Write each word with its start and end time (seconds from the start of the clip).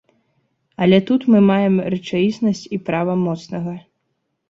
Але 0.85 0.99
тут 1.09 1.27
мы 1.35 1.43
маем 1.51 1.75
рэчаіснасць 1.97 2.65
і 2.75 2.83
права 2.91 3.13
моцнага. 3.29 3.81